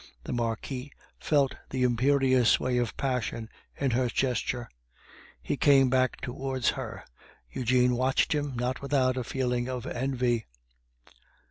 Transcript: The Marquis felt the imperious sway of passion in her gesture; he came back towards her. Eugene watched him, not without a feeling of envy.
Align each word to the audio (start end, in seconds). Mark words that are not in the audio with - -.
The 0.23 0.33
Marquis 0.33 0.91
felt 1.19 1.53
the 1.69 1.83
imperious 1.83 2.49
sway 2.49 2.79
of 2.79 2.97
passion 2.97 3.49
in 3.79 3.91
her 3.91 4.07
gesture; 4.07 4.67
he 5.43 5.57
came 5.57 5.91
back 5.91 6.19
towards 6.21 6.69
her. 6.69 7.03
Eugene 7.51 7.95
watched 7.95 8.33
him, 8.33 8.55
not 8.55 8.81
without 8.81 9.15
a 9.15 9.23
feeling 9.23 9.67
of 9.69 9.85
envy. 9.85 10.47